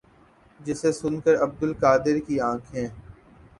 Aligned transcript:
جسے 0.59 0.91
سن 0.91 1.19
کر 1.21 1.35
عبدالقادر 1.43 2.19
کی 2.27 2.39
انکھیں 2.41 2.87